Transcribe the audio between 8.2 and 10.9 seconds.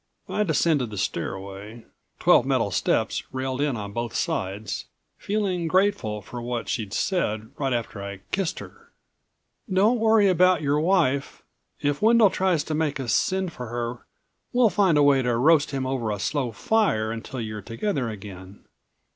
kissed her. "Don't worry about your